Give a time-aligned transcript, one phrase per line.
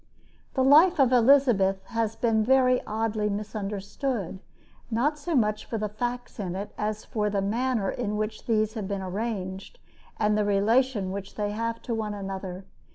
[0.55, 4.39] The life of Elizabeth has been very oddly misunderstood,
[4.89, 8.73] not so much for the facts in it as for the manner in which these
[8.73, 9.77] have been arranged
[10.17, 12.65] and the relation which they have to one another.